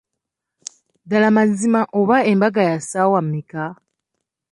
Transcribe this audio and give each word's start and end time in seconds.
Ddala 1.03 1.27
mazima 1.37 1.81
oba 1.99 2.17
embaga 2.31 2.61
ya 2.69 2.77
ssaawa 2.81 3.19
mmeka? 3.25 3.63